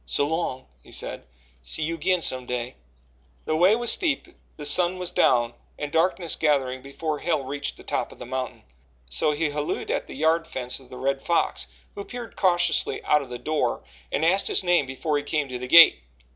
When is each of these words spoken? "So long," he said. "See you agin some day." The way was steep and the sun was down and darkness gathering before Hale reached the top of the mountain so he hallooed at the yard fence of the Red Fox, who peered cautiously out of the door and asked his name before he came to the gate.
"So 0.07 0.25
long," 0.25 0.65
he 0.81 0.91
said. 0.91 1.27
"See 1.61 1.83
you 1.83 1.95
agin 1.95 2.23
some 2.23 2.47
day." 2.47 2.73
The 3.45 3.55
way 3.55 3.75
was 3.75 3.91
steep 3.91 4.25
and 4.25 4.33
the 4.57 4.65
sun 4.65 4.97
was 4.97 5.11
down 5.11 5.53
and 5.77 5.91
darkness 5.91 6.35
gathering 6.35 6.81
before 6.81 7.19
Hale 7.19 7.43
reached 7.43 7.77
the 7.77 7.83
top 7.83 8.11
of 8.11 8.17
the 8.17 8.25
mountain 8.25 8.63
so 9.07 9.29
he 9.29 9.49
hallooed 9.49 9.91
at 9.91 10.07
the 10.07 10.15
yard 10.15 10.47
fence 10.47 10.79
of 10.79 10.89
the 10.89 10.97
Red 10.97 11.21
Fox, 11.21 11.67
who 11.93 12.03
peered 12.03 12.35
cautiously 12.35 13.03
out 13.03 13.21
of 13.21 13.29
the 13.29 13.37
door 13.37 13.83
and 14.11 14.25
asked 14.25 14.47
his 14.47 14.63
name 14.63 14.87
before 14.87 15.17
he 15.19 15.23
came 15.23 15.47
to 15.49 15.59
the 15.59 15.67
gate. 15.67 15.99